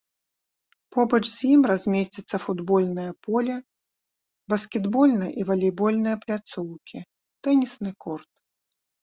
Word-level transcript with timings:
Побач 0.93 1.17
з 1.33 1.39
ім 1.57 1.61
размесціцца 1.71 2.37
футбольнае 2.45 3.05
поле, 3.27 3.55
баскетбольная 4.55 5.29
і 5.43 5.47
валейбольная 5.51 6.17
пляцоўкі, 6.25 6.99
тэнісны 7.47 7.91
корт. 8.07 8.31